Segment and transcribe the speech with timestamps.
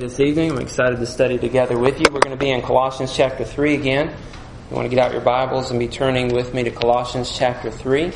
[0.00, 0.50] this evening.
[0.50, 2.06] I'm excited to study together with you.
[2.12, 4.14] We're going to be in Colossians chapter 3 again.
[4.68, 7.70] You want to get out your Bibles and be turning with me to Colossians chapter
[7.70, 8.12] 3.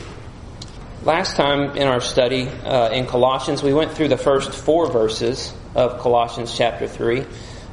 [1.04, 5.54] Last time in our study uh, in Colossians, we went through the first four verses
[5.74, 7.24] of Colossians chapter 3.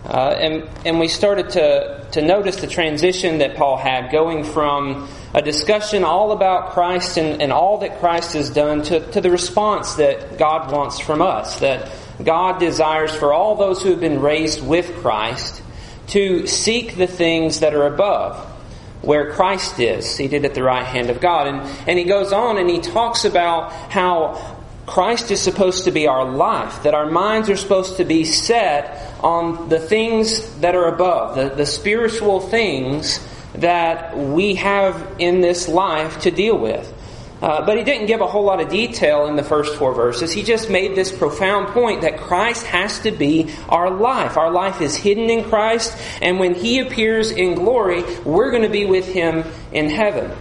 [0.07, 5.09] Uh, and, and we started to, to notice the transition that Paul had going from
[5.33, 9.29] a discussion all about Christ and, and all that Christ has done to, to the
[9.29, 11.59] response that God wants from us.
[11.59, 11.91] That
[12.23, 15.61] God desires for all those who have been raised with Christ
[16.07, 18.37] to seek the things that are above,
[19.01, 21.47] where Christ is, seated at the right hand of God.
[21.47, 24.56] And, and he goes on and he talks about how
[24.87, 29.13] Christ is supposed to be our life, that our minds are supposed to be set
[29.21, 33.19] on the things that are above, the, the spiritual things
[33.55, 36.93] that we have in this life to deal with.
[37.41, 40.31] Uh, but he didn't give a whole lot of detail in the first four verses.
[40.31, 44.37] He just made this profound point that Christ has to be our life.
[44.37, 48.69] Our life is hidden in Christ, and when he appears in glory, we're going to
[48.69, 50.31] be with him in heaven.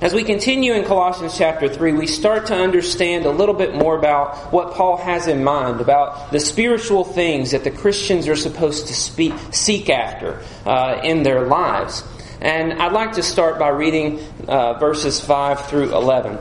[0.00, 3.98] As we continue in Colossians chapter 3, we start to understand a little bit more
[3.98, 8.86] about what Paul has in mind, about the spiritual things that the Christians are supposed
[8.86, 12.04] to speak, seek after uh, in their lives.
[12.40, 16.38] And I'd like to start by reading uh, verses 5 through 11,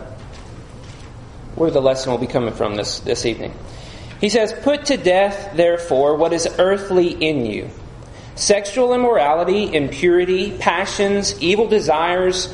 [1.55, 3.55] where the lesson will be coming from this, this evening.
[4.22, 7.72] He says, Put to death, therefore, what is earthly in you
[8.38, 12.53] sexual immorality, impurity, passions, evil desires,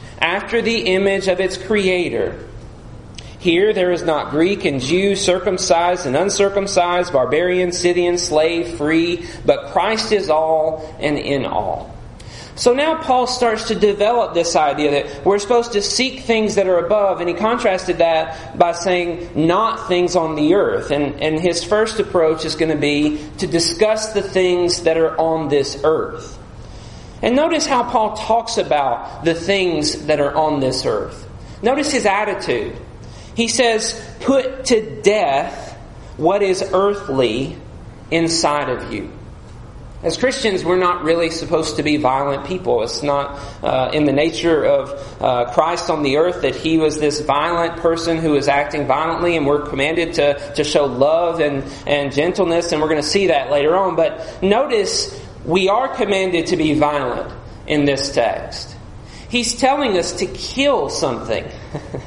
[0.21, 2.47] after the image of its Creator.
[3.39, 9.71] Here there is not Greek and Jew, circumcised and uncircumcised, barbarian, Scythian, slave, free, but
[9.71, 11.91] Christ is all and in all.
[12.55, 16.67] So now Paul starts to develop this idea that we're supposed to seek things that
[16.67, 20.91] are above, and he contrasted that by saying not things on the earth.
[20.91, 25.17] And, and his first approach is going to be to discuss the things that are
[25.19, 26.37] on this earth.
[27.21, 31.27] And notice how Paul talks about the things that are on this earth.
[31.61, 32.75] Notice his attitude.
[33.35, 35.77] He says, Put to death
[36.17, 37.57] what is earthly
[38.09, 39.11] inside of you.
[40.03, 42.81] As Christians, we're not really supposed to be violent people.
[42.81, 46.99] It's not uh, in the nature of uh, Christ on the earth that he was
[46.99, 51.63] this violent person who was acting violently, and we're commanded to, to show love and,
[51.85, 53.95] and gentleness, and we're going to see that later on.
[53.95, 57.33] But notice, we are commanded to be violent
[57.67, 58.75] in this text.
[59.29, 61.45] He's telling us to kill something,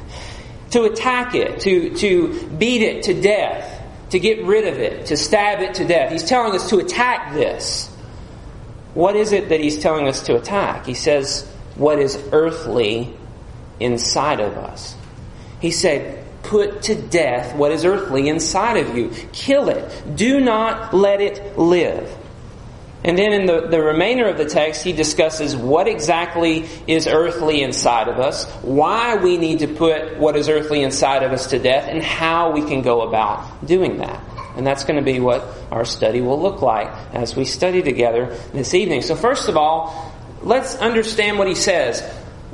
[0.71, 3.75] to attack it, to, to beat it to death
[4.15, 6.11] to get rid of it, to stab it to death.
[6.11, 7.87] He's telling us to attack this.
[8.93, 10.85] What is it that he's telling us to attack?
[10.85, 11.45] He says,
[11.75, 13.13] what is earthly
[13.79, 14.95] inside of us.
[15.59, 19.11] He said, put to death what is earthly inside of you.
[19.33, 20.15] Kill it.
[20.15, 22.09] Do not let it live.
[23.05, 27.61] And then in the, the remainder of the text, he discusses what exactly is earthly
[27.61, 31.59] inside of us, why we need to put what is earthly inside of us to
[31.59, 34.19] death, and how we can go about doing that.
[34.57, 38.35] And that's going to be what our study will look like as we study together
[38.53, 39.03] this evening.
[39.03, 40.11] So first of all,
[40.41, 42.01] let's understand what he says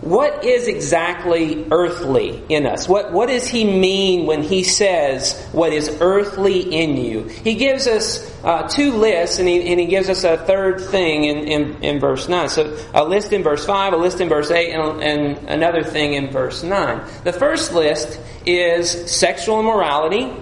[0.02, 2.88] what is exactly earthly in us?
[2.88, 7.26] What, what does he mean when he says what is earthly in you?
[7.26, 11.26] He gives us uh, two lists and he, and he gives us a third thing
[11.26, 12.50] in, in, in, verse 9.
[12.50, 16.14] So a list in verse 5, a list in verse 8, and, and another thing
[16.14, 17.08] in verse 9.
[17.24, 20.34] The first list is sexual immorality,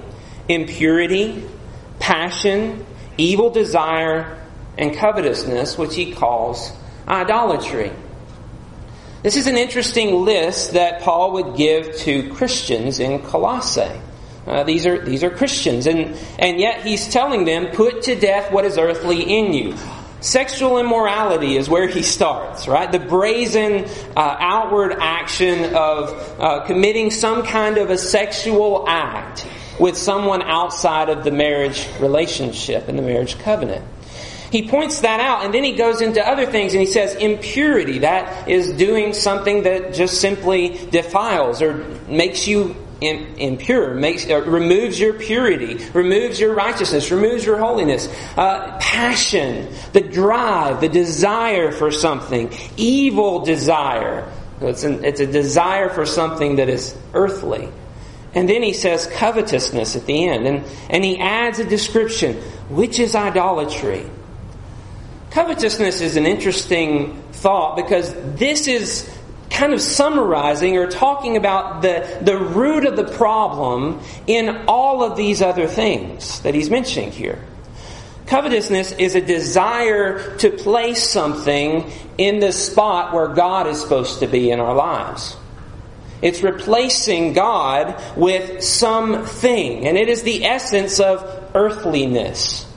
[0.48, 1.44] impurity,
[2.00, 2.86] passion,
[3.18, 4.40] evil desire,
[4.78, 6.72] and covetousness, which he calls
[7.06, 7.92] idolatry.
[9.22, 14.00] This is an interesting list that Paul would give to Christians in Colossae.
[14.48, 18.50] Uh, these are these are Christians, and and yet he's telling them, "Put to death
[18.54, 19.76] what is earthly in you."
[20.22, 22.90] Sexual immorality is where he starts, right?
[22.90, 29.46] The brazen uh, outward action of uh, committing some kind of a sexual act
[29.80, 33.84] with someone outside of the marriage relationship and the marriage covenant.
[34.52, 38.00] He points that out and then he goes into other things and he says impurity.
[38.00, 45.00] That is doing something that just simply defiles or makes you impure, makes, uh, removes
[45.00, 48.08] your purity, removes your righteousness, removes your holiness.
[48.36, 54.30] Uh, passion, the drive, the desire for something, evil desire.
[54.62, 57.70] It's, an, it's a desire for something that is earthly.
[58.34, 60.46] And then he says covetousness at the end.
[60.46, 62.36] And, and he adds a description,
[62.70, 64.06] which is idolatry.
[65.40, 69.10] Covetousness is an interesting thought because this is
[69.50, 75.16] kind of summarizing or talking about the, the root of the problem in all of
[75.16, 77.42] these other things that he's mentioning here.
[78.26, 84.28] Covetousness is a desire to place something in the spot where God is supposed to
[84.28, 85.38] be in our lives.
[86.22, 92.69] It's replacing God with something, and it is the essence of earthliness.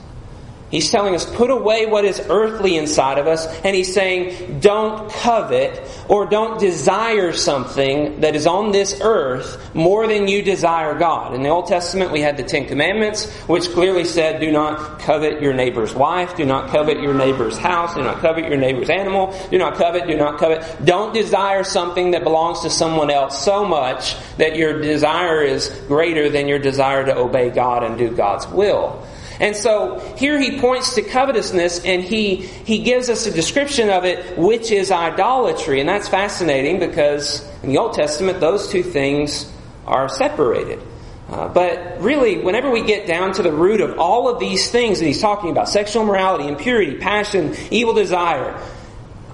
[0.73, 5.07] He's telling us, put away what is earthly inside of us, and he's saying, don't
[5.11, 5.79] covet
[6.09, 11.35] or don't desire something that is on this earth more than you desire God.
[11.35, 15.43] In the Old Testament, we had the Ten Commandments, which clearly said, do not covet
[15.43, 19.31] your neighbor's wife, do not covet your neighbor's house, do not covet your neighbor's animal,
[19.51, 20.83] do not covet, do not covet.
[20.83, 26.31] Don't desire something that belongs to someone else so much that your desire is greater
[26.31, 29.05] than your desire to obey God and do God's will.
[29.43, 34.05] And so here he points to covetousness and he, he gives us a description of
[34.05, 35.81] it, which is idolatry.
[35.81, 39.51] And that's fascinating because in the Old Testament, those two things
[39.85, 40.79] are separated.
[41.27, 44.99] Uh, but really, whenever we get down to the root of all of these things
[44.99, 48.57] that he's talking about sexual morality, impurity, passion, evil desire,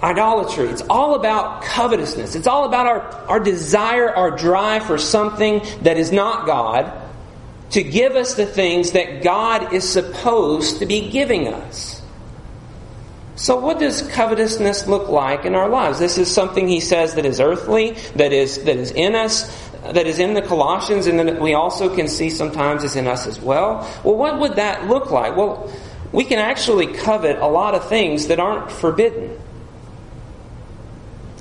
[0.02, 0.70] idolatry.
[0.70, 2.34] It's all about covetousness.
[2.34, 7.09] It's all about our, our desire, our drive for something that is not God
[7.72, 12.02] to give us the things that God is supposed to be giving us.
[13.36, 15.98] So, what does covetousness look like in our lives?
[15.98, 20.08] This is something he says that is earthly, that is, that is in us, that
[20.08, 23.40] is in the Colossians, and that we also can see sometimes is in us as
[23.40, 23.90] well.
[24.04, 25.38] Well, what would that look like?
[25.38, 25.72] Well,
[26.12, 29.40] we can actually covet a lot of things that aren't forbidden.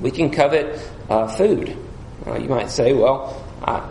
[0.01, 1.77] We can covet uh, food.
[2.25, 3.89] Uh, you might say, well, I,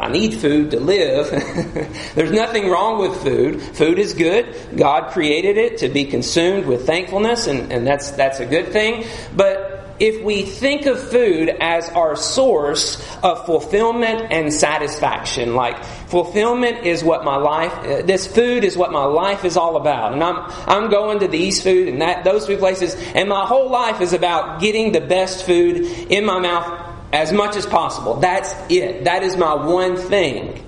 [0.00, 1.28] I need food to live.
[2.14, 3.60] There's nothing wrong with food.
[3.60, 4.56] Food is good.
[4.74, 9.04] God created it to be consumed with thankfulness, and, and that's, that's a good thing.
[9.36, 16.86] But if we think of food as our source of fulfillment and satisfaction, like fulfillment
[16.86, 20.24] is what my life, uh, this food is what my life is all about, and
[20.24, 24.00] I'm I'm going to these food and that those food places, and my whole life
[24.00, 28.14] is about getting the best food in my mouth as much as possible.
[28.14, 29.04] That's it.
[29.04, 30.64] That is my one thing.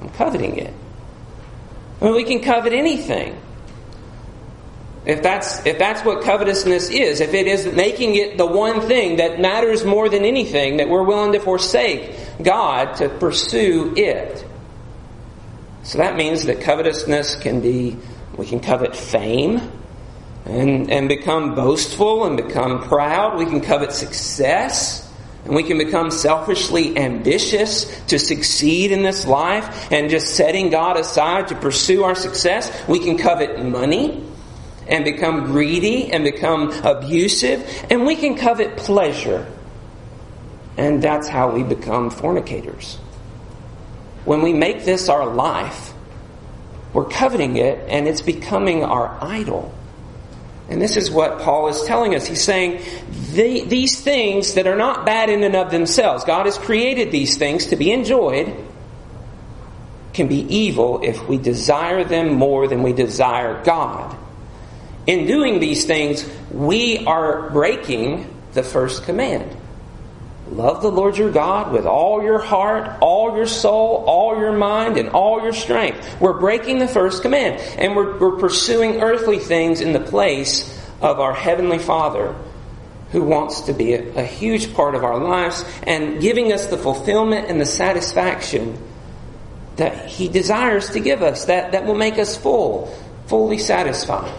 [0.00, 0.72] I'm coveting it.
[2.00, 3.38] I mean, we can covet anything.
[5.06, 9.16] If that's, if that's what covetousness is, if it is making it the one thing
[9.16, 14.44] that matters more than anything, that we're willing to forsake God to pursue it.
[15.82, 17.96] So that means that covetousness can be,
[18.36, 19.72] we can covet fame
[20.44, 23.38] and, and become boastful and become proud.
[23.38, 25.09] We can covet success.
[25.44, 30.98] And we can become selfishly ambitious to succeed in this life and just setting God
[30.98, 32.70] aside to pursue our success.
[32.86, 34.22] We can covet money
[34.86, 37.86] and become greedy and become abusive.
[37.90, 39.46] And we can covet pleasure.
[40.76, 42.96] And that's how we become fornicators.
[44.24, 45.92] When we make this our life,
[46.92, 49.72] we're coveting it and it's becoming our idol.
[50.70, 52.26] And this is what Paul is telling us.
[52.26, 52.82] He's saying
[53.32, 57.36] the, these things that are not bad in and of themselves, God has created these
[57.36, 58.54] things to be enjoyed,
[60.14, 64.16] can be evil if we desire them more than we desire God.
[65.06, 69.56] In doing these things, we are breaking the first command.
[70.50, 74.96] Love the Lord your God with all your heart, all your soul, all your mind,
[74.96, 76.20] and all your strength.
[76.20, 81.20] We're breaking the first command, and we're, we're pursuing earthly things in the place of
[81.20, 82.34] our Heavenly Father
[83.12, 86.78] who wants to be a, a huge part of our lives and giving us the
[86.78, 88.76] fulfillment and the satisfaction
[89.76, 92.86] that He desires to give us, that, that will make us full,
[93.26, 94.32] fully satisfied.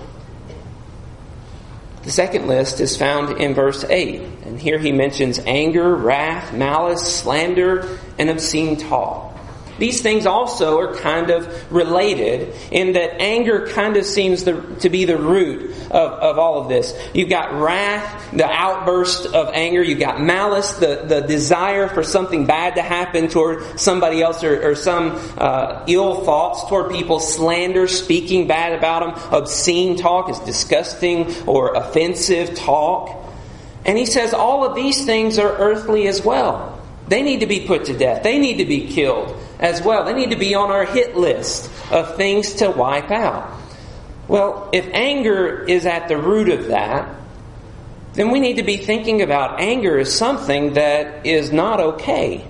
[2.04, 4.22] The second list is found in verse 8.
[4.46, 9.31] And here he mentions anger, wrath, malice, slander, and obscene talk.
[9.82, 14.92] These things also are kind of related in that anger kind of seems the, to
[14.92, 16.96] be the root of, of all of this.
[17.16, 19.82] You've got wrath, the outburst of anger.
[19.82, 24.70] You've got malice, the, the desire for something bad to happen toward somebody else or,
[24.70, 27.20] or some uh, ill thoughts toward people.
[27.20, 29.34] Slander, speaking bad about them.
[29.34, 33.18] Obscene talk is disgusting or offensive talk.
[33.84, 36.80] And he says all of these things are earthly as well.
[37.08, 38.22] They need to be put to death.
[38.22, 39.36] They need to be killed.
[39.62, 40.04] As well.
[40.04, 43.58] They need to be on our hit list of things to wipe out.
[44.28, 47.16] Well, if anger is at the root of that,
[48.14, 52.46] then we need to be thinking about anger as something that is not okay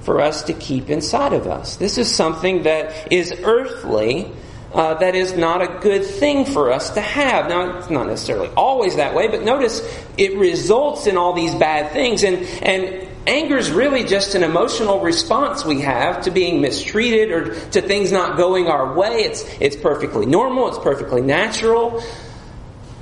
[0.00, 1.76] for us to keep inside of us.
[1.76, 4.30] This is something that is earthly,
[4.72, 7.48] uh, that is not a good thing for us to have.
[7.48, 9.82] Now, it's not necessarily always that way, but notice
[10.16, 12.22] it results in all these bad things.
[12.22, 17.54] And, and anger is really just an emotional response we have to being mistreated or
[17.70, 19.22] to things not going our way.
[19.24, 22.02] It's, it's perfectly normal, it's perfectly natural.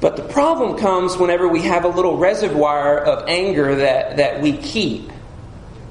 [0.00, 4.56] But the problem comes whenever we have a little reservoir of anger that, that we
[4.56, 5.12] keep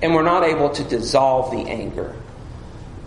[0.02, 2.16] and we're not able to dissolve the anger.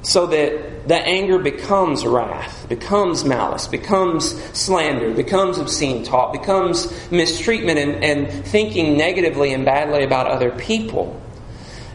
[0.05, 7.79] So that the anger becomes wrath, becomes malice, becomes slander, becomes obscene talk, becomes mistreatment
[7.79, 11.21] and, and thinking negatively and badly about other people.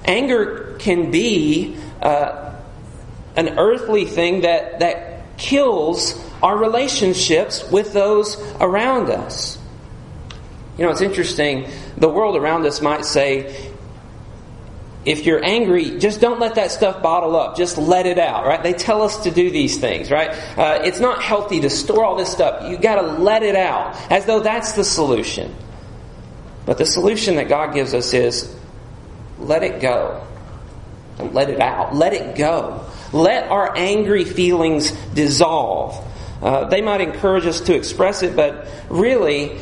[0.06, 2.56] Anger can be uh,
[3.36, 9.60] an earthly thing that, that kills our relationships with those around us.
[10.80, 11.70] You know, it's interesting.
[11.98, 13.69] The world around us might say,
[15.10, 17.58] if you're angry, just don't let that stuff bottle up.
[17.58, 18.62] Just let it out, right?
[18.62, 20.30] They tell us to do these things, right?
[20.56, 22.70] Uh, it's not healthy to store all this stuff.
[22.70, 25.56] You gotta let it out, as though that's the solution.
[26.68, 28.56] But the solution that God gives us is
[29.40, 30.24] let it go.
[31.18, 31.96] Don't let it out.
[31.96, 32.86] Let it go.
[33.12, 36.06] Let our angry feelings dissolve.
[36.40, 39.58] Uh, they might encourage us to express it, but really,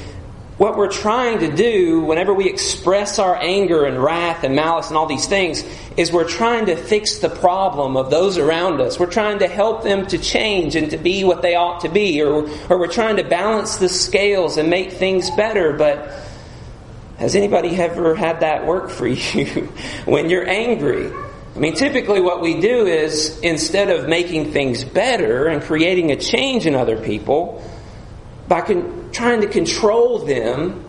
[0.57, 4.97] what we're trying to do whenever we express our anger and wrath and malice and
[4.97, 5.63] all these things
[5.97, 8.99] is we're trying to fix the problem of those around us.
[8.99, 12.23] We're trying to help them to change and to be what they ought to be,
[12.23, 15.73] or, or we're trying to balance the scales and make things better.
[15.73, 16.23] But
[17.19, 19.45] has anybody ever had that work for you
[20.05, 21.11] when you're angry?
[21.55, 26.15] I mean, typically what we do is instead of making things better and creating a
[26.15, 27.63] change in other people,
[28.47, 30.85] by con- trying to control them,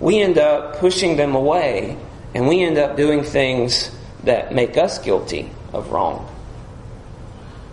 [0.00, 1.94] we end up pushing them away
[2.34, 3.90] and we end up doing things
[4.24, 6.26] that make us guilty of wrong.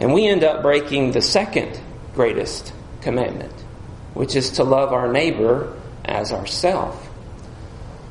[0.02, 1.80] And we end up breaking the second
[2.14, 3.54] greatest commandment,
[4.14, 7.10] which is to love our neighbor as ourself.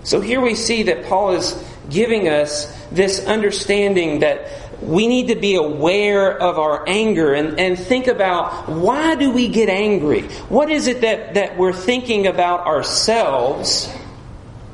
[0.02, 5.36] So here we see that Paul is giving us this understanding that we need to
[5.36, 10.22] be aware of our anger and, and think about why do we get angry?
[10.48, 13.92] What is it that, that we're thinking about ourselves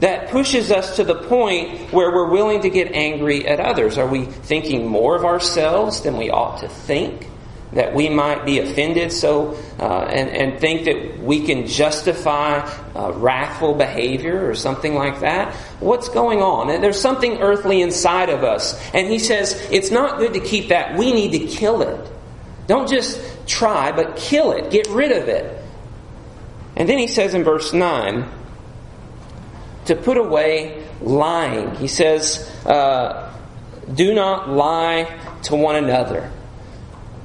[0.00, 3.98] that pushes us to the point where we're willing to get angry at others?
[3.98, 7.28] Are we thinking more of ourselves than we ought to think?
[7.72, 9.12] That we might be offended.
[9.12, 12.58] So uh, and, and think that we can justify
[12.94, 15.54] uh, wrathful behavior or something like that.
[15.78, 16.68] What's going on?
[16.80, 18.78] There's something earthly inside of us.
[18.92, 20.96] And he says it's not good to keep that.
[20.96, 22.10] We need to kill it.
[22.66, 24.70] Don't just try but kill it.
[24.70, 25.56] Get rid of it.
[26.76, 28.28] And then he says in verse 9
[29.86, 31.74] to put away lying.
[31.76, 33.32] He says uh,
[33.92, 36.30] do not lie to one another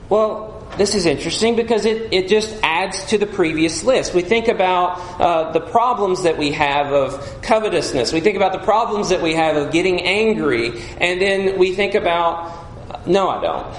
[0.09, 4.13] well, this is interesting because it, it just adds to the previous list.
[4.13, 8.11] We think about uh, the problems that we have of covetousness.
[8.11, 10.81] We think about the problems that we have of getting angry.
[10.99, 13.75] And then we think about, no, I don't.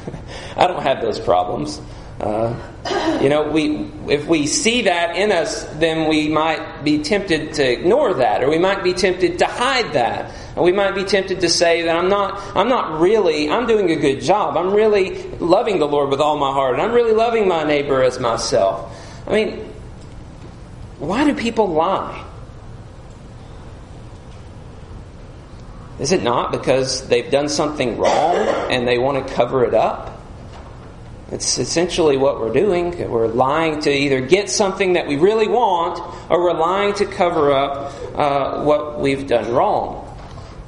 [0.56, 1.80] I don't have those problems.
[2.18, 2.54] Uh,
[3.20, 7.68] you know, we if we see that in us, then we might be tempted to
[7.68, 10.32] ignore that, or we might be tempted to hide that.
[10.54, 13.90] And we might be tempted to say that I'm not I'm not really I'm doing
[13.90, 14.56] a good job.
[14.56, 18.02] I'm really loving the Lord with all my heart, and I'm really loving my neighbor
[18.02, 18.94] as myself.
[19.26, 19.72] I mean,
[20.98, 22.26] why do people lie?
[25.98, 28.36] Is it not because they've done something wrong
[28.70, 30.20] and they want to cover it up?
[31.30, 33.08] It's essentially what we're doing.
[33.08, 35.98] We're lying to either get something that we really want,
[36.30, 40.01] or we're lying to cover up uh, what we've done wrong.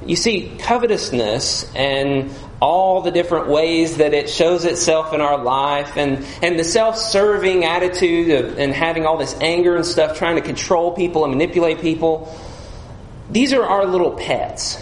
[0.05, 2.31] You see, covetousness and
[2.61, 6.97] all the different ways that it shows itself in our life, and, and the self
[6.97, 11.33] serving attitude of, and having all this anger and stuff, trying to control people and
[11.33, 12.33] manipulate people,
[13.31, 14.81] these are our little pets.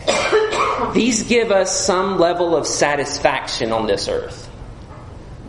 [0.94, 4.48] these give us some level of satisfaction on this earth.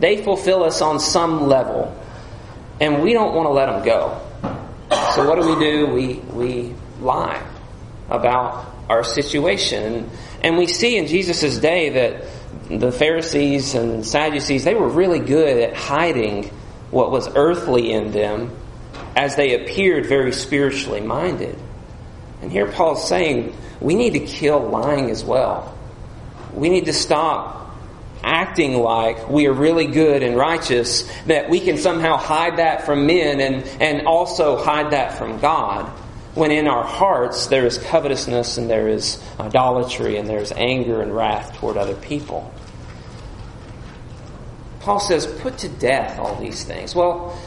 [0.00, 1.94] They fulfill us on some level,
[2.80, 4.18] and we don't want to let them go.
[5.14, 5.86] So what do we do?
[5.86, 7.42] We we lie
[8.14, 10.10] about our situation, and,
[10.42, 12.24] and we see in Jesus' day that
[12.68, 16.50] the Pharisees and Sadducees they were really good at hiding
[16.90, 18.50] what was earthly in them
[19.16, 21.58] as they appeared very spiritually minded.
[22.42, 25.76] And here Paul's saying we need to kill lying as well.
[26.54, 27.74] we need to stop
[28.22, 33.06] acting like we are really good and righteous, that we can somehow hide that from
[33.06, 35.90] men and, and also hide that from God.
[36.34, 41.14] When in our hearts there is covetousness and there is idolatry and there's anger and
[41.14, 42.52] wrath toward other people.
[44.80, 46.94] Paul says, put to death all these things.
[46.94, 47.38] Well,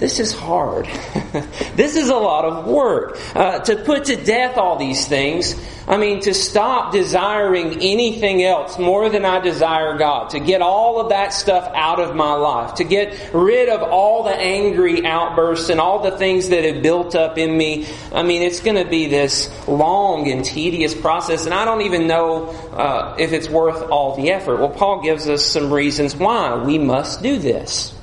[0.00, 0.86] this is hard.
[1.76, 3.18] this is a lot of work.
[3.36, 5.54] Uh, to put to death all these things,
[5.86, 11.02] I mean, to stop desiring anything else more than I desire God, to get all
[11.02, 15.68] of that stuff out of my life, to get rid of all the angry outbursts
[15.68, 17.86] and all the things that have built up in me.
[18.10, 22.06] I mean, it's going to be this long and tedious process, and I don't even
[22.06, 24.60] know uh, if it's worth all the effort.
[24.60, 27.94] Well, Paul gives us some reasons why we must do this.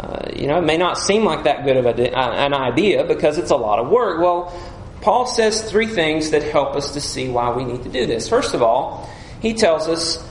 [0.00, 3.04] Uh, you know, it may not seem like that good of a, uh, an idea
[3.04, 4.18] because it's a lot of work.
[4.18, 4.50] Well,
[5.02, 8.26] Paul says three things that help us to see why we need to do this.
[8.26, 9.10] First of all,
[9.42, 10.26] he tells us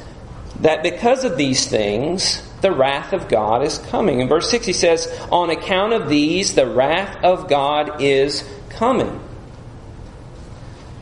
[0.62, 4.22] that because of these things, the wrath of God is coming.
[4.22, 9.22] In verse 6, he says, On account of these, the wrath of God is coming.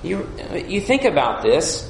[0.03, 0.29] You,
[0.67, 1.89] you think about this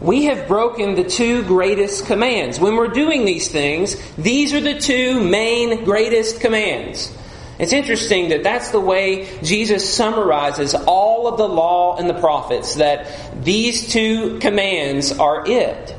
[0.00, 2.60] we have broken the two greatest commands.
[2.60, 7.16] When we're doing these things, these are the two main greatest commands.
[7.58, 12.74] It's interesting that that's the way Jesus summarizes all of the law and the prophets,
[12.74, 15.96] that these two commands are it.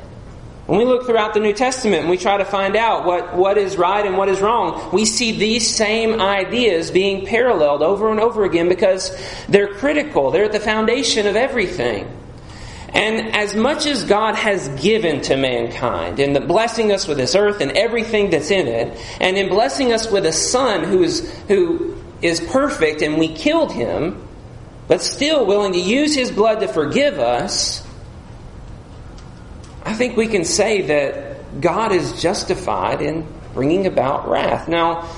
[0.66, 3.58] When we look throughout the New Testament and we try to find out what, what
[3.58, 8.20] is right and what is wrong, we see these same ideas being paralleled over and
[8.20, 9.16] over again because
[9.48, 10.30] they're critical.
[10.30, 12.06] They're at the foundation of everything.
[12.94, 17.34] And as much as God has given to mankind in the blessing us with this
[17.34, 21.30] earth and everything that's in it, and in blessing us with a son who is,
[21.48, 24.26] who is perfect and we killed him,
[24.86, 27.86] but still willing to use his blood to forgive us,
[29.84, 34.68] I think we can say that God is justified in bringing about wrath.
[34.68, 35.08] Now,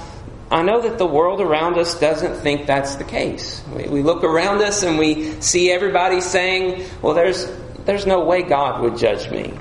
[0.50, 3.62] I know that the world around us doesn't think that's the case.
[3.74, 7.46] We, we, look around us and we see everybody saying, well, there's,
[7.84, 9.52] there's no way God would judge me.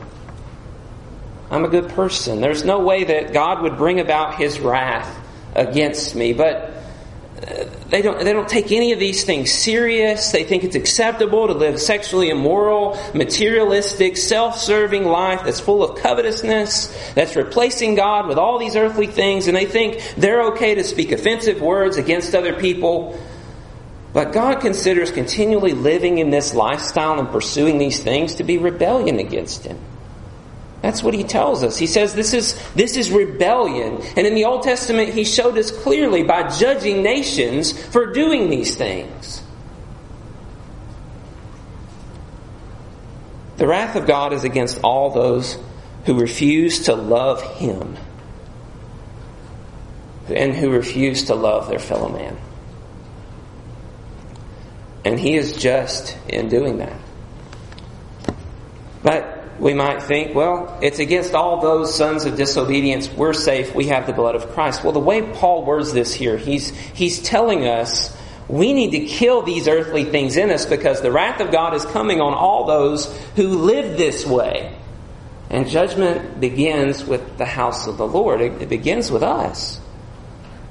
[1.52, 2.42] I'm a good person.
[2.42, 5.18] There's no way that God would bring about his wrath
[5.56, 6.34] against me.
[6.34, 6.74] But
[7.42, 10.32] uh, they don't, they don't take any of these things serious.
[10.32, 17.14] They think it's acceptable to live sexually immoral, materialistic, self-serving life that's full of covetousness,
[17.16, 21.12] that's replacing God with all these earthly things, and they think they're okay to speak
[21.12, 23.20] offensive words against other people.
[24.12, 29.20] But God considers continually living in this lifestyle and pursuing these things to be rebellion
[29.20, 29.78] against Him.
[30.82, 31.78] That's what he tells us.
[31.78, 34.02] He says this is, this is rebellion.
[34.16, 38.76] And in the Old Testament, he showed us clearly by judging nations for doing these
[38.76, 39.44] things.
[43.58, 45.58] The wrath of God is against all those
[46.06, 47.98] who refuse to love him
[50.30, 52.38] and who refuse to love their fellow man.
[55.06, 57.00] And he is just in doing that.
[59.02, 63.10] But we might think, well, it's against all those sons of disobedience.
[63.10, 63.74] We're safe.
[63.76, 64.84] We have the blood of Christ.
[64.84, 68.16] Well, the way Paul words this here, he's, he's telling us
[68.48, 71.86] we need to kill these earthly things in us because the wrath of God is
[71.86, 74.76] coming on all those who live this way.
[75.50, 78.42] And judgment begins with the house of the Lord.
[78.42, 79.80] It, it begins with us.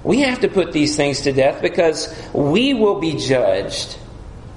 [0.03, 3.99] We have to put these things to death because we will be judged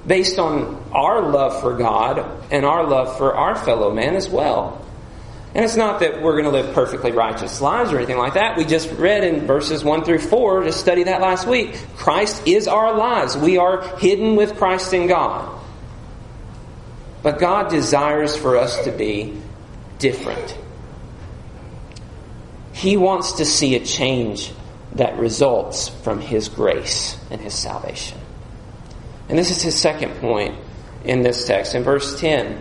[0.06, 4.84] based on our love for God and our love for our fellow man as well.
[5.54, 8.56] And it's not that we're going to live perfectly righteous lives or anything like that.
[8.56, 11.78] We just read in verses 1 through 4 to study that last week.
[11.96, 13.36] Christ is our lives.
[13.36, 15.60] We are hidden with Christ in God.
[17.22, 19.40] But God desires for us to be
[19.98, 20.56] different.
[22.72, 24.52] He wants to see a change
[24.94, 28.18] that results from His grace and His salvation.
[29.32, 30.58] And this is his second point
[31.06, 31.74] in this text.
[31.74, 32.60] In verse 10,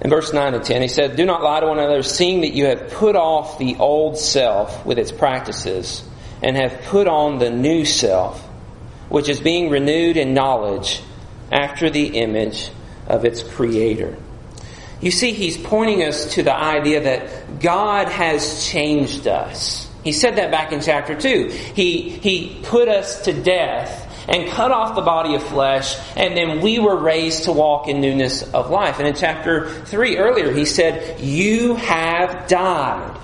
[0.00, 2.52] in verse 9 and 10, he said, Do not lie to one another, seeing that
[2.52, 6.02] you have put off the old self with its practices,
[6.42, 8.42] and have put on the new self,
[9.08, 11.00] which is being renewed in knowledge
[11.52, 12.68] after the image
[13.06, 14.18] of its creator.
[15.00, 19.88] You see, he's pointing us to the idea that God has changed us.
[20.02, 21.50] He said that back in chapter 2.
[21.50, 26.60] He, he put us to death and cut off the body of flesh, and then
[26.60, 28.98] we were raised to walk in newness of life.
[28.98, 33.18] And in chapter 3 earlier, he said, You have died.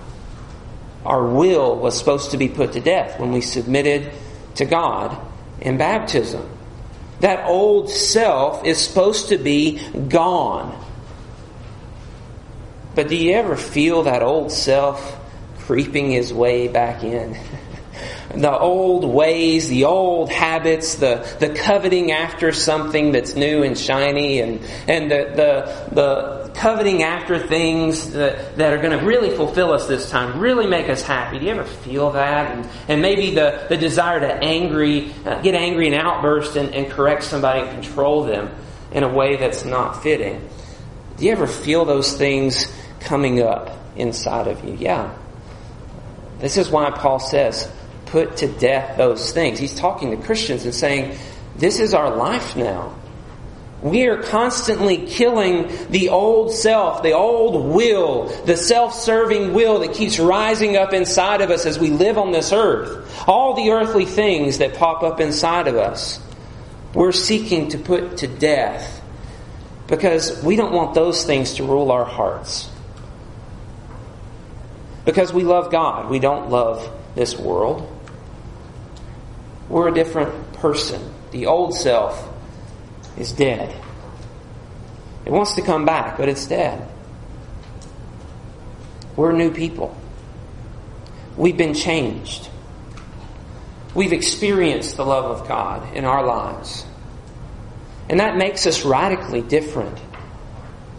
[1.04, 4.12] Our will was supposed to be put to death when we submitted
[4.56, 5.18] to God
[5.60, 6.48] in baptism.
[7.20, 10.78] That old self is supposed to be gone.
[12.94, 15.18] But do you ever feel that old self
[15.60, 17.36] creeping his way back in?
[18.34, 24.40] the old ways, the old habits, the, the coveting after something that's new and shiny,
[24.40, 29.72] and, and the, the, the coveting after things that, that are going to really fulfill
[29.72, 31.38] us this time, really make us happy.
[31.38, 32.56] Do you ever feel that?
[32.56, 36.90] And, and maybe the, the desire to angry, uh, get angry and outburst and, and
[36.90, 38.50] correct somebody and control them
[38.92, 40.48] in a way that's not fitting.
[41.16, 42.66] Do you ever feel those things
[43.00, 44.74] coming up inside of you?
[44.78, 45.14] Yeah.
[46.38, 47.70] This is why Paul says,
[48.12, 49.58] put to death those things.
[49.58, 51.16] He's talking to Christians and saying,
[51.56, 52.94] this is our life now.
[53.80, 60.20] We are constantly killing the old self, the old will, the self-serving will that keeps
[60.20, 63.24] rising up inside of us as we live on this earth.
[63.26, 66.20] All the earthly things that pop up inside of us.
[66.94, 69.02] We're seeking to put to death
[69.88, 72.70] because we don't want those things to rule our hearts.
[75.06, 77.88] Because we love God, we don't love this world.
[79.72, 81.14] We're a different person.
[81.30, 82.28] The old self
[83.16, 83.74] is dead.
[85.24, 86.86] It wants to come back, but it's dead.
[89.16, 89.96] We're new people.
[91.38, 92.50] We've been changed.
[93.94, 96.84] We've experienced the love of God in our lives.
[98.10, 99.98] And that makes us radically different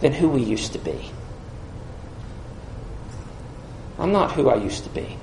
[0.00, 1.12] than who we used to be.
[4.00, 5.16] I'm not who I used to be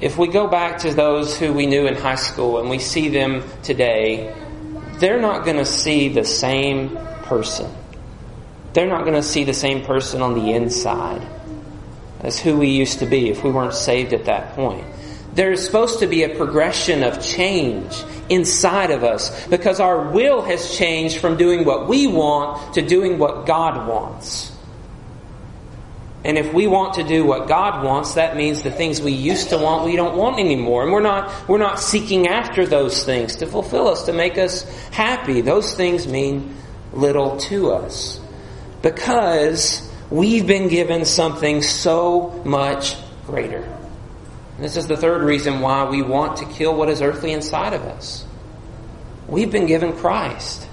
[0.00, 3.08] if we go back to those who we knew in high school and we see
[3.08, 4.34] them today,
[4.98, 7.72] they're not going to see the same person.
[8.72, 11.26] They're not going to see the same person on the inside
[12.20, 14.84] as who we used to be if we weren't saved at that point.
[15.34, 17.94] There's supposed to be a progression of change
[18.28, 23.18] inside of us because our will has changed from doing what we want to doing
[23.18, 24.55] what God wants.
[26.26, 29.50] And if we want to do what God wants, that means the things we used
[29.50, 30.82] to want, we don't want anymore.
[30.82, 34.64] And we're not, we're not seeking after those things to fulfill us, to make us
[34.88, 35.40] happy.
[35.40, 36.56] Those things mean
[36.92, 38.18] little to us.
[38.82, 43.62] Because we've been given something so much greater.
[43.62, 47.72] And this is the third reason why we want to kill what is earthly inside
[47.72, 48.24] of us.
[49.28, 50.65] We've been given Christ.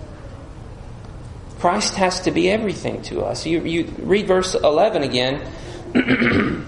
[1.63, 3.45] Christ has to be everything to us.
[3.45, 5.49] You, you read verse 11 again.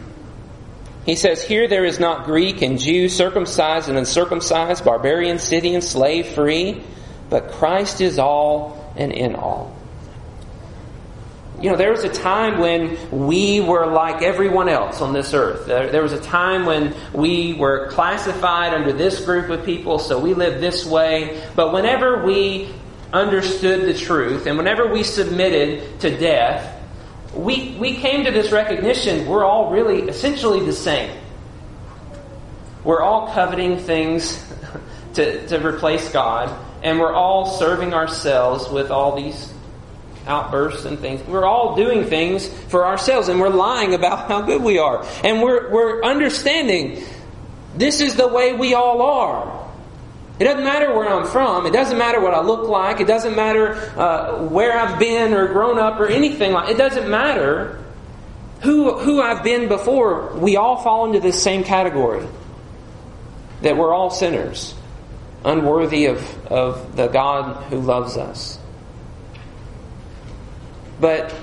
[1.05, 6.27] he says, Here there is not Greek and Jew, circumcised and uncircumcised, barbarian, Scythian, slave,
[6.27, 6.81] free,
[7.29, 9.75] but Christ is all and in all.
[11.59, 15.65] You know, there was a time when we were like everyone else on this earth.
[15.65, 20.19] There, there, was a time when we were classified under this group of people, so
[20.19, 21.43] we lived this way.
[21.53, 22.69] But whenever we
[23.13, 26.71] understood the truth, and whenever we submitted to death,
[27.33, 31.17] we, we came to this recognition we're all really essentially the same.
[32.83, 34.43] We're all coveting things
[35.15, 39.53] to, to replace God, and we're all serving ourselves with all these
[40.27, 41.21] outbursts and things.
[41.27, 45.05] We're all doing things for ourselves, and we're lying about how good we are.
[45.23, 47.03] And we're, we're understanding
[47.75, 49.64] this is the way we all are.
[50.37, 51.65] It doesn't matter where I'm from.
[51.65, 52.99] It doesn't matter what I look like.
[52.99, 56.69] It doesn't matter uh, where I've been or grown up or anything like.
[56.69, 57.81] It doesn't matter
[58.61, 60.35] who who I've been before.
[60.35, 62.27] We all fall into this same category.
[63.61, 64.75] That we're all sinners,
[65.45, 68.59] unworthy of of the God who loves us.
[70.99, 71.33] But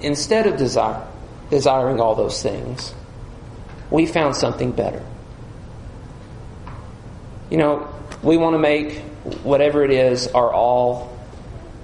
[0.00, 1.06] instead of desire,
[1.50, 2.94] desiring all those things,
[3.90, 5.04] we found something better
[7.54, 7.88] you know,
[8.20, 8.98] we want to make
[9.44, 11.16] whatever it is our all.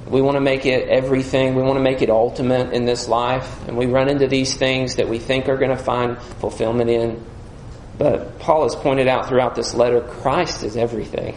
[0.08, 1.54] We want to make it everything.
[1.54, 3.68] We want to make it ultimate in this life.
[3.68, 7.24] And we run into these things that we think are going to find fulfillment in.
[7.98, 11.36] But Paul has pointed out throughout this letter Christ is everything.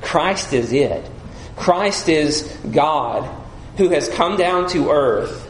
[0.00, 1.08] Christ is it.
[1.54, 3.30] Christ is God
[3.76, 5.48] who has come down to earth,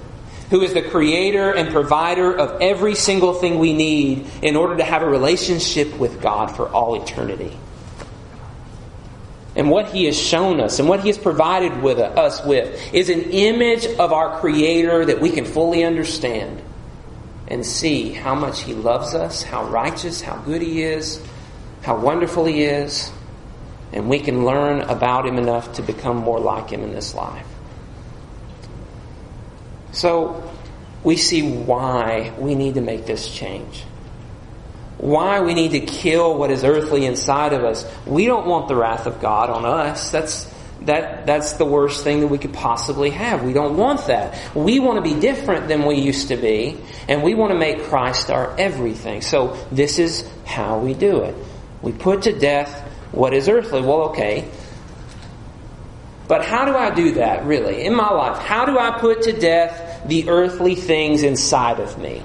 [0.50, 4.84] who is the creator and provider of every single thing we need in order to
[4.84, 7.56] have a relationship with God for all eternity
[9.56, 13.08] and what He has shown us and what He has provided with us with is
[13.08, 16.62] an image of our Creator that we can fully understand
[17.48, 21.20] and see how much He loves us, how righteous, how good He is,
[21.82, 23.10] how wonderful He is,
[23.92, 27.46] and we can learn about Him enough to become more like Him in this life.
[29.92, 30.48] So,
[31.02, 33.84] we see why we need to make this change
[35.00, 37.90] why we need to kill what is earthly inside of us.
[38.06, 40.10] We don't want the wrath of God on us.
[40.10, 43.42] That's that that's the worst thing that we could possibly have.
[43.42, 44.38] We don't want that.
[44.54, 47.84] We want to be different than we used to be, and we want to make
[47.84, 49.22] Christ our everything.
[49.22, 51.34] So this is how we do it.
[51.80, 53.80] We put to death what is earthly.
[53.80, 54.50] Well, okay.
[56.28, 58.38] But how do I do that, really, in my life?
[58.38, 62.22] How do I put to death the earthly things inside of me?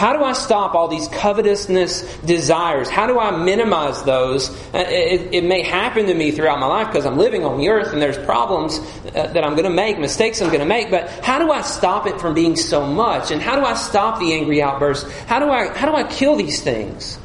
[0.00, 2.88] How do I stop all these covetousness desires?
[2.88, 4.48] How do I minimize those?
[4.72, 7.68] Uh, it, it may happen to me throughout my life because I'm living on the
[7.68, 10.90] earth and there's problems uh, that I'm going to make, mistakes I'm going to make,
[10.90, 13.30] but how do I stop it from being so much?
[13.30, 15.12] And how do I stop the angry outbursts?
[15.24, 17.18] How do I, how do I kill these things?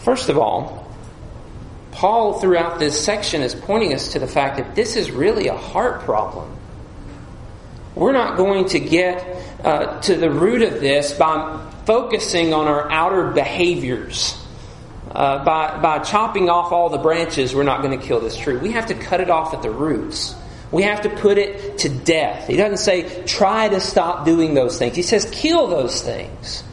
[0.00, 0.92] First of all,
[1.92, 5.56] Paul throughout this section is pointing us to the fact that this is really a
[5.56, 6.58] heart problem.
[7.94, 9.24] We're not going to get
[9.64, 14.38] uh, to the root of this by focusing on our outer behaviors.
[15.10, 18.56] Uh, by, by chopping off all the branches, we're not going to kill this tree.
[18.56, 20.34] We have to cut it off at the roots.
[20.70, 22.48] We have to put it to death.
[22.48, 24.96] He doesn't say, try to stop doing those things.
[24.96, 26.64] He says, kill those things.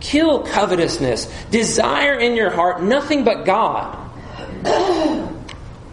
[0.00, 1.32] Kill covetousness.
[1.50, 3.96] Desire in your heart nothing but God.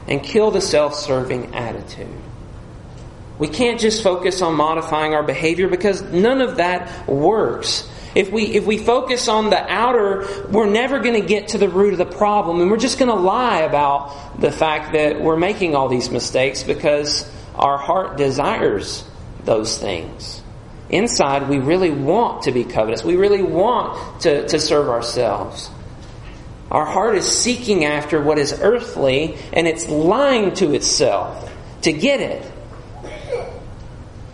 [0.07, 2.07] and kill the self serving attitude.
[3.41, 7.89] We can't just focus on modifying our behavior because none of that works.
[8.13, 11.67] If we, if we focus on the outer, we're never going to get to the
[11.67, 15.37] root of the problem and we're just going to lie about the fact that we're
[15.37, 19.03] making all these mistakes because our heart desires
[19.43, 20.43] those things.
[20.91, 23.03] Inside, we really want to be covetous.
[23.03, 25.71] We really want to, to serve ourselves.
[26.69, 31.51] Our heart is seeking after what is earthly and it's lying to itself
[31.81, 32.50] to get it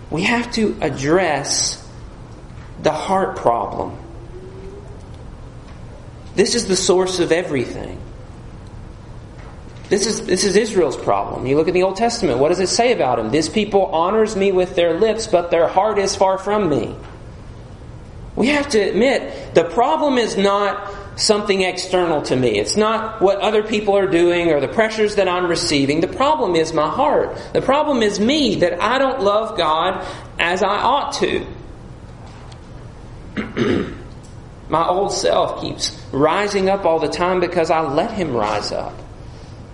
[0.10, 1.84] we have to address
[2.82, 3.98] the heart problem.
[6.36, 8.00] This is the source of everything.
[9.90, 11.46] This is, this is Israel's problem.
[11.46, 12.40] You look at the Old Testament.
[12.40, 13.32] What does it say about him?
[13.32, 16.96] This people honors me with their lips, but their heart is far from me.
[18.36, 22.60] We have to admit, the problem is not something external to me.
[22.60, 26.00] It's not what other people are doing or the pressures that I'm receiving.
[26.00, 27.38] The problem is my heart.
[27.54, 30.06] The problem is me that I don't love God
[30.40, 31.46] as I ought to.
[34.70, 38.94] my old self keeps rising up all the time because I let him rise up.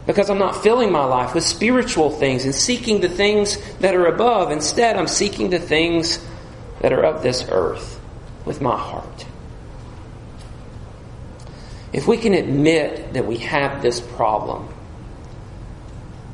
[0.05, 4.07] Because I'm not filling my life with spiritual things and seeking the things that are
[4.07, 4.51] above.
[4.51, 6.19] Instead, I'm seeking the things
[6.81, 8.01] that are of this earth
[8.45, 9.25] with my heart.
[11.93, 14.67] If we can admit that we have this problem,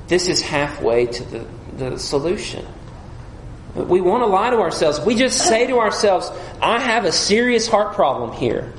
[0.07, 2.65] this is halfway to the, the solution.
[3.75, 4.99] We want to lie to ourselves.
[5.01, 8.73] We just say to ourselves, I have a serious heart problem here.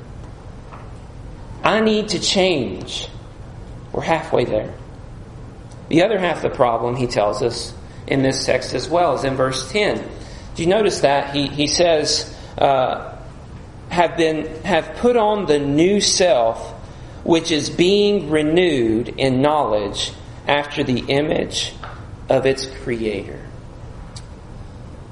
[1.63, 3.07] I need to change.
[3.93, 4.73] We're halfway there.
[5.87, 7.73] The other half of the problem, he tells us
[8.07, 10.03] in this text as well, is in verse 10.
[10.55, 11.33] Do you notice that?
[11.33, 13.10] He, he says, uh,
[13.91, 16.71] have been have put on the new self
[17.23, 20.11] which is being renewed in knowledge
[20.47, 21.73] after the image
[22.29, 23.45] of its creator.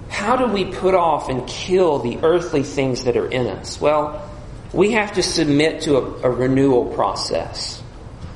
[0.10, 3.80] How do we put off and kill the earthly things that are in us?
[3.80, 4.28] Well,
[4.74, 7.82] we have to submit to a, a renewal process.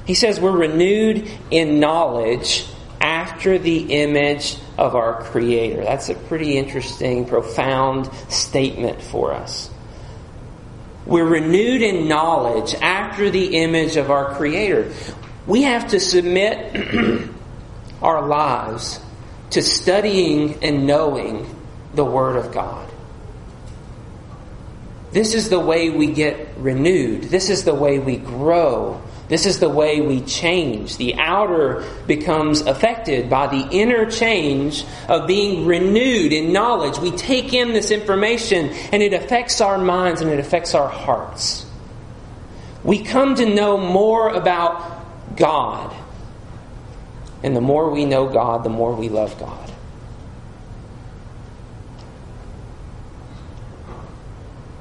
[0.06, 2.66] He says we're renewed in knowledge
[3.02, 5.84] after the image of our Creator.
[5.84, 9.70] That's a pretty interesting, profound statement for us.
[11.06, 14.94] We're renewed in knowledge after the image of our Creator.
[15.46, 17.30] We have to submit
[18.02, 19.00] our lives
[19.52, 21.46] to studying and knowing
[21.94, 22.90] the Word of God.
[25.12, 27.24] This is the way we get renewed.
[27.26, 30.98] This is the way we grow this is the way we change.
[30.98, 37.00] The outer becomes affected by the inner change of being renewed in knowledge.
[37.00, 41.66] We take in this information and it affects our minds and it affects our hearts.
[42.84, 45.96] We come to know more about God.
[47.44, 49.63] And the more we know God, the more we love God.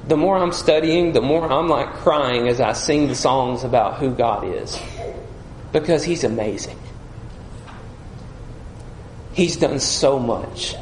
[0.07, 3.95] The more I'm studying, the more I'm like crying as I sing the songs about
[3.99, 4.77] who God is.
[5.71, 6.77] Because He's amazing.
[9.33, 10.75] He's done so much,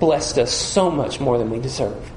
[0.00, 2.10] blessed us so much more than we deserve.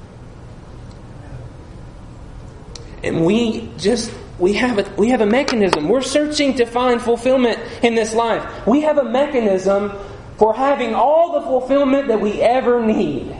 [3.04, 5.88] And we just we have a we have a mechanism.
[5.88, 8.66] We're searching to find fulfillment in this life.
[8.66, 9.92] We have a mechanism
[10.36, 13.36] for having all the fulfillment that we ever need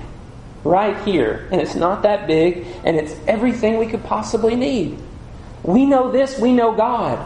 [0.64, 1.48] right here.
[1.50, 4.98] And it's not that big, and it's everything we could possibly need.
[5.62, 7.24] We know this, we know God.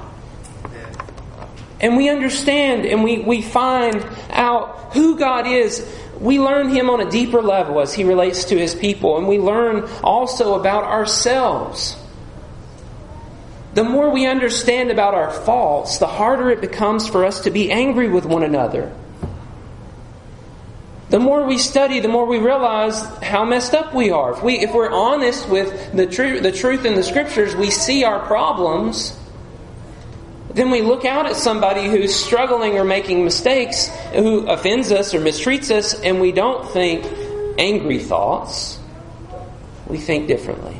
[1.80, 5.86] and we understand and we, we find out who God is,
[6.20, 9.38] we learn Him on a deeper level as He relates to His people, and we
[9.38, 11.96] learn also about ourselves.
[13.74, 17.72] The more we understand about our faults, the harder it becomes for us to be
[17.72, 18.92] angry with one another.
[21.12, 24.32] The more we study, the more we realize how messed up we are.
[24.32, 28.02] If, we, if we're honest with the, tr- the truth in the Scriptures, we see
[28.02, 29.14] our problems.
[30.54, 35.20] Then we look out at somebody who's struggling or making mistakes, who offends us or
[35.20, 37.04] mistreats us, and we don't think
[37.58, 38.78] angry thoughts.
[39.88, 40.78] We think differently.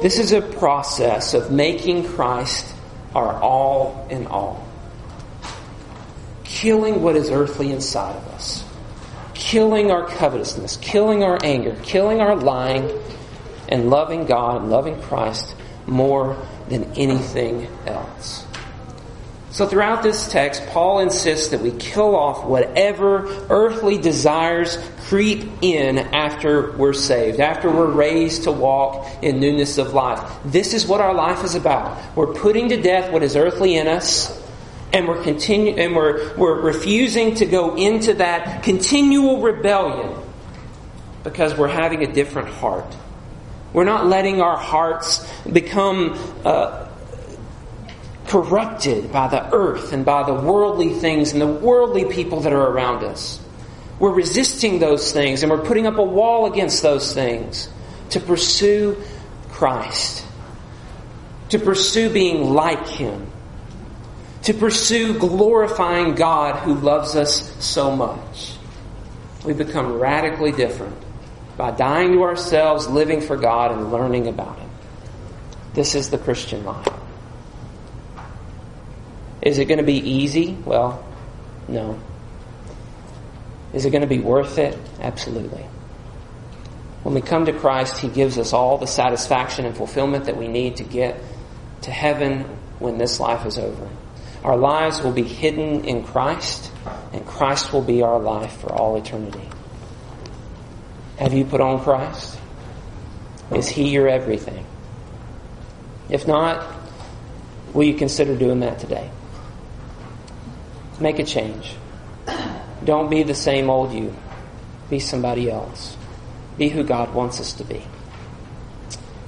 [0.00, 2.74] This is a process of making Christ
[3.14, 4.71] our all in all
[6.62, 8.64] killing what is earthly inside of us,
[9.34, 12.88] killing our covetousness, killing our anger, killing our lying,
[13.68, 15.56] and loving God and loving Christ
[15.88, 18.46] more than anything else.
[19.50, 25.98] So throughout this text, Paul insists that we kill off whatever earthly desires creep in
[25.98, 30.32] after we're saved, after we're raised to walk in newness of life.
[30.44, 32.16] This is what our life is about.
[32.16, 34.41] We're putting to death what is earthly in us
[34.92, 40.14] and we're continu- and we're, we're refusing to go into that continual rebellion
[41.24, 42.96] because we're having a different heart.
[43.72, 46.88] We're not letting our hearts become uh,
[48.26, 52.66] corrupted by the earth and by the worldly things and the worldly people that are
[52.66, 53.40] around us.
[53.98, 57.68] We're resisting those things and we're putting up a wall against those things
[58.10, 59.02] to pursue
[59.50, 60.26] Christ,
[61.50, 63.32] to pursue being like Him
[64.42, 68.54] to pursue glorifying God who loves us so much.
[69.44, 70.96] We become radically different
[71.56, 74.70] by dying to ourselves, living for God, and learning about Him.
[75.74, 76.88] This is the Christian life.
[79.42, 80.56] Is it going to be easy?
[80.64, 81.04] Well,
[81.68, 82.00] no.
[83.72, 84.78] Is it going to be worth it?
[85.00, 85.64] Absolutely.
[87.02, 90.46] When we come to Christ, He gives us all the satisfaction and fulfillment that we
[90.46, 91.20] need to get
[91.82, 92.42] to heaven
[92.78, 93.88] when this life is over.
[94.44, 96.70] Our lives will be hidden in Christ,
[97.12, 99.48] and Christ will be our life for all eternity.
[101.18, 102.38] Have you put on Christ?
[103.54, 104.66] Is He your everything?
[106.08, 106.66] If not,
[107.72, 109.10] will you consider doing that today?
[110.98, 111.74] Make a change.
[112.84, 114.14] Don't be the same old you.
[114.90, 115.96] Be somebody else.
[116.58, 117.82] Be who God wants us to be.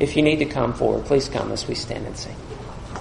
[0.00, 2.36] If you need to come forward, please come as we stand and sing.